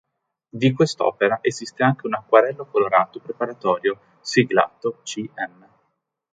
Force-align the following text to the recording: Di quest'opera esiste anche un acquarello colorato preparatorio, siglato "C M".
Di 0.49 0.71
quest'opera 0.73 1.37
esiste 1.43 1.83
anche 1.83 2.07
un 2.07 2.15
acquarello 2.15 2.65
colorato 2.65 3.19
preparatorio, 3.19 4.15
siglato 4.19 5.01
"C 5.03 5.21
M". 5.31 5.65